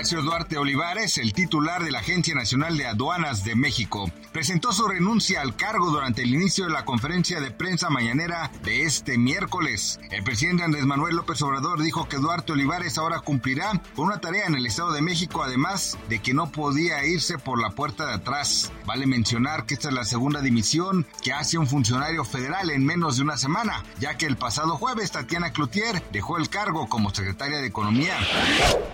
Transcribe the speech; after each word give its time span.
Horacio 0.00 0.22
Duarte 0.22 0.56
Olivares, 0.56 1.18
el 1.18 1.34
titular 1.34 1.84
de 1.84 1.90
la 1.90 1.98
Agencia 1.98 2.34
Nacional 2.34 2.78
de 2.78 2.86
Aduanas 2.86 3.44
de 3.44 3.54
México, 3.54 4.10
presentó 4.32 4.72
su 4.72 4.88
renuncia 4.88 5.42
al 5.42 5.56
cargo 5.56 5.90
durante 5.90 6.22
el 6.22 6.34
inicio 6.34 6.64
de 6.64 6.70
la 6.70 6.86
conferencia 6.86 7.38
de 7.38 7.50
prensa 7.50 7.90
mañanera 7.90 8.50
de 8.62 8.84
este 8.84 9.18
miércoles. 9.18 10.00
El 10.10 10.24
presidente 10.24 10.62
Andrés 10.62 10.86
Manuel 10.86 11.16
López 11.16 11.42
Obrador 11.42 11.82
dijo 11.82 12.08
que 12.08 12.16
Duarte 12.16 12.52
Olivares 12.52 12.96
ahora 12.96 13.20
cumplirá 13.20 13.72
con 13.94 14.06
una 14.06 14.22
tarea 14.22 14.46
en 14.46 14.54
el 14.54 14.64
Estado 14.64 14.92
de 14.92 15.02
México, 15.02 15.42
además 15.42 15.98
de 16.08 16.20
que 16.20 16.32
no 16.32 16.50
podía 16.50 17.04
irse 17.04 17.36
por 17.36 17.60
la 17.60 17.68
puerta 17.68 18.06
de 18.06 18.14
atrás. 18.14 18.72
Vale 18.86 19.06
mencionar 19.06 19.66
que 19.66 19.74
esta 19.74 19.88
es 19.88 19.94
la 19.94 20.04
segunda 20.04 20.40
dimisión 20.40 21.06
que 21.22 21.34
hace 21.34 21.58
un 21.58 21.66
funcionario 21.66 22.24
federal 22.24 22.70
en 22.70 22.86
menos 22.86 23.18
de 23.18 23.24
una 23.24 23.36
semana, 23.36 23.84
ya 23.98 24.16
que 24.16 24.24
el 24.24 24.38
pasado 24.38 24.78
jueves 24.78 25.12
Tatiana 25.12 25.52
Cloutier 25.52 26.02
dejó 26.10 26.38
el 26.38 26.48
cargo 26.48 26.88
como 26.88 27.14
secretaria 27.14 27.58
de 27.58 27.66
Economía. 27.66 28.16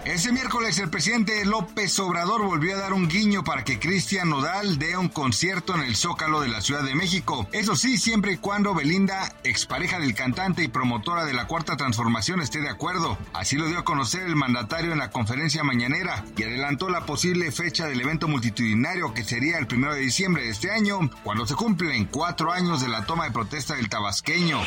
Ese 0.04 0.32
miércoles 0.32 0.80
el 0.80 0.95
presidente 0.96 1.44
López 1.44 1.98
Obrador 1.98 2.42
volvió 2.42 2.74
a 2.74 2.78
dar 2.78 2.94
un 2.94 3.06
guiño 3.06 3.44
para 3.44 3.64
que 3.64 3.78
Cristian 3.78 4.30
Nodal 4.30 4.78
dé 4.78 4.96
un 4.96 5.10
concierto 5.10 5.74
en 5.74 5.82
el 5.82 5.94
Zócalo 5.94 6.40
de 6.40 6.48
la 6.48 6.62
Ciudad 6.62 6.82
de 6.82 6.94
México. 6.94 7.46
Eso 7.52 7.76
sí, 7.76 7.98
siempre 7.98 8.32
y 8.32 8.36
cuando 8.38 8.74
Belinda, 8.74 9.36
expareja 9.44 9.98
del 9.98 10.14
cantante 10.14 10.62
y 10.62 10.68
promotora 10.68 11.26
de 11.26 11.34
la 11.34 11.46
Cuarta 11.46 11.76
Transformación, 11.76 12.40
esté 12.40 12.62
de 12.62 12.70
acuerdo. 12.70 13.18
Así 13.34 13.56
lo 13.56 13.66
dio 13.66 13.80
a 13.80 13.84
conocer 13.84 14.22
el 14.22 14.36
mandatario 14.36 14.92
en 14.92 14.98
la 14.98 15.10
conferencia 15.10 15.62
mañanera 15.62 16.24
y 16.34 16.44
adelantó 16.44 16.88
la 16.88 17.04
posible 17.04 17.52
fecha 17.52 17.84
del 17.86 18.00
evento 18.00 18.26
multitudinario 18.26 19.12
que 19.12 19.22
sería 19.22 19.58
el 19.58 19.66
primero 19.66 19.92
de 19.92 20.00
diciembre 20.00 20.44
de 20.44 20.48
este 20.48 20.70
año, 20.70 21.10
cuando 21.24 21.46
se 21.46 21.56
cumplen 21.56 22.06
cuatro 22.06 22.52
años 22.52 22.80
de 22.80 22.88
la 22.88 23.04
toma 23.04 23.24
de 23.24 23.32
protesta 23.32 23.74
del 23.74 23.90
tabasqueño. 23.90 24.62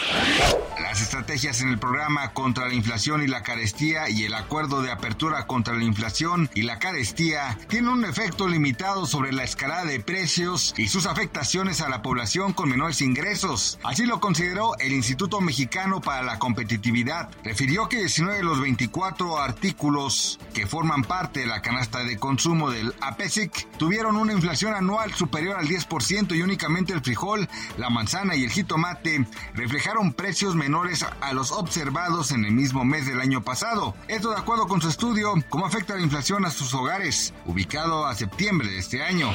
Las 0.79 1.01
estrategias 1.01 1.61
en 1.61 1.69
el 1.69 1.79
programa 1.79 2.33
contra 2.33 2.67
la 2.67 2.75
inflación 2.75 3.23
y 3.23 3.27
la 3.27 3.41
carestía 3.41 4.11
y 4.11 4.25
el 4.25 4.35
acuerdo 4.35 4.83
de 4.83 4.91
apertura 4.91 5.47
contra 5.47 5.73
la 5.73 5.83
inflación 5.83 6.18
y 6.53 6.63
la 6.63 6.79
carestía 6.79 7.57
tienen 7.69 7.91
un 7.91 8.03
efecto 8.03 8.49
limitado 8.49 9.05
sobre 9.05 9.31
la 9.31 9.45
escalada 9.45 9.85
de 9.85 10.01
precios 10.01 10.73
y 10.75 10.89
sus 10.89 11.05
afectaciones 11.05 11.79
a 11.79 11.87
la 11.87 12.01
población 12.01 12.51
con 12.51 12.67
menores 12.67 13.01
ingresos. 13.01 13.79
Así 13.85 14.05
lo 14.05 14.19
consideró 14.19 14.77
el 14.79 14.91
Instituto 14.91 15.39
Mexicano 15.39 16.01
para 16.01 16.23
la 16.23 16.37
Competitividad. 16.37 17.29
Refirió 17.45 17.87
que 17.87 17.99
19 17.99 18.35
de 18.35 18.43
los 18.43 18.59
24 18.59 19.39
artículos 19.39 20.41
que 20.53 20.67
forman 20.67 21.03
parte 21.03 21.39
de 21.39 21.47
la 21.47 21.61
canasta 21.61 22.03
de 22.03 22.17
consumo 22.17 22.69
del 22.69 22.93
APESIC 22.99 23.77
tuvieron 23.77 24.17
una 24.17 24.33
inflación 24.33 24.73
anual 24.73 25.13
superior 25.13 25.57
al 25.57 25.69
10% 25.69 26.35
y 26.35 26.41
únicamente 26.41 26.91
el 26.91 26.99
frijol, 26.99 27.47
la 27.77 27.89
manzana 27.89 28.35
y 28.35 28.43
el 28.43 28.51
jitomate 28.51 29.25
reflejaron 29.53 30.11
precios 30.11 30.53
menores 30.53 31.05
a 31.21 31.31
los 31.31 31.53
observados 31.53 32.31
en 32.31 32.43
el 32.43 32.51
mismo 32.51 32.83
mes 32.83 33.05
del 33.05 33.21
año 33.21 33.41
pasado. 33.41 33.95
Esto 34.09 34.31
de 34.31 34.37
acuerdo 34.37 34.67
con 34.67 34.81
su 34.81 34.89
estudio, 34.89 35.33
cómo 35.47 35.65
afecta 35.65 35.95
la 35.95 36.08
inflación 36.09 36.43
a 36.43 36.49
sus 36.49 36.73
hogares, 36.73 37.35
ubicado 37.45 38.07
a 38.07 38.15
septiembre 38.15 38.67
de 38.67 38.79
este 38.79 39.03
año. 39.03 39.31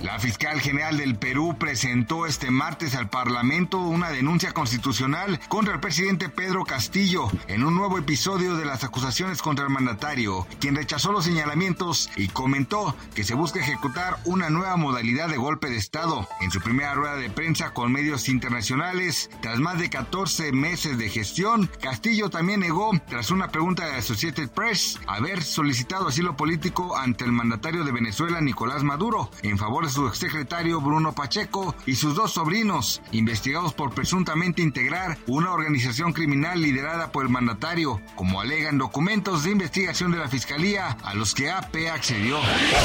La 0.00 0.20
fiscal 0.20 0.60
general 0.60 0.96
del 0.96 1.16
Perú 1.16 1.56
presentó 1.58 2.24
este 2.24 2.52
martes 2.52 2.94
al 2.94 3.10
Parlamento 3.10 3.80
una 3.80 4.10
denuncia 4.10 4.52
constitucional 4.52 5.40
contra 5.48 5.74
el 5.74 5.80
presidente 5.80 6.28
Pedro 6.28 6.64
Castillo 6.64 7.28
en 7.48 7.64
un 7.64 7.74
nuevo 7.74 7.98
episodio 7.98 8.56
de 8.56 8.64
las 8.64 8.84
acusaciones 8.84 9.42
contra 9.42 9.64
el 9.64 9.72
mandatario, 9.72 10.46
quien 10.60 10.76
rechazó 10.76 11.10
los 11.10 11.24
señalamientos 11.24 12.10
y 12.16 12.28
comentó 12.28 12.94
que 13.16 13.24
se 13.24 13.34
busca 13.34 13.58
ejecutar 13.58 14.18
una 14.24 14.50
nueva 14.50 14.76
modalidad 14.76 15.28
de 15.28 15.36
golpe 15.36 15.68
de 15.68 15.78
Estado. 15.78 16.28
En 16.40 16.52
su 16.52 16.60
primera 16.60 16.94
rueda 16.94 17.16
de 17.16 17.30
prensa 17.30 17.70
con 17.74 17.90
medios 17.90 18.28
internacionales, 18.28 19.30
tras 19.42 19.58
más 19.58 19.80
de 19.80 19.90
14 19.90 20.52
meses 20.52 20.96
de 20.96 21.08
gestión, 21.08 21.68
Castillo 21.82 22.30
también 22.30 22.60
negó, 22.60 22.92
tras 23.08 23.32
una 23.32 23.48
pregunta 23.48 23.84
de 23.86 23.96
Associated 23.96 24.48
Press, 24.50 25.00
haber 25.08 25.42
solicitado 25.42 26.06
asilo 26.06 26.36
político 26.36 26.96
ante 26.96 27.24
el 27.24 27.32
mandatario 27.32 27.82
de 27.82 27.90
Venezuela, 27.90 28.40
Nicolás 28.40 28.84
Maduro, 28.84 29.30
en 29.42 29.58
favor 29.58 29.87
su 29.88 30.06
exsecretario 30.06 30.80
Bruno 30.80 31.14
Pacheco 31.14 31.74
y 31.86 31.94
sus 31.94 32.14
dos 32.14 32.32
sobrinos, 32.32 33.00
investigados 33.12 33.72
por 33.72 33.92
presuntamente 33.92 34.62
integrar 34.62 35.18
una 35.26 35.52
organización 35.52 36.12
criminal 36.12 36.60
liderada 36.60 37.12
por 37.12 37.24
el 37.24 37.30
mandatario, 37.30 38.00
como 38.14 38.40
alegan 38.40 38.78
documentos 38.78 39.44
de 39.44 39.50
investigación 39.50 40.12
de 40.12 40.18
la 40.18 40.28
Fiscalía 40.28 40.96
a 41.02 41.14
los 41.14 41.34
que 41.34 41.50
AP 41.50 41.88
accedió. 41.92 42.38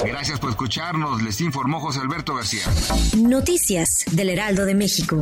Gracias 0.06 0.40
por 0.40 0.50
escucharnos, 0.50 1.22
les 1.22 1.42
informó 1.42 1.80
José 1.80 2.00
Alberto 2.00 2.36
García. 2.36 2.64
Noticias 3.18 4.06
del 4.12 4.30
Heraldo 4.30 4.66
de 4.66 4.76
México. 4.76 5.22